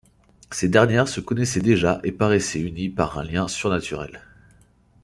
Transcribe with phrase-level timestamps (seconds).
[0.49, 4.21] Ces dernières se connaissaient déjà et paraissent unies par un lien surnaturel.